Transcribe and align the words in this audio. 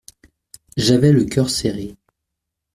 J'avais 0.77 1.11
le 1.11 1.25
cœur 1.25 1.47
serré. 1.51 1.95